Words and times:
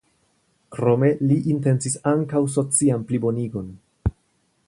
Krome 0.75 1.09
li 1.31 1.37
intencis 1.55 1.99
ankaŭ 2.13 2.41
socian 2.55 3.07
plibonigon. 3.11 3.71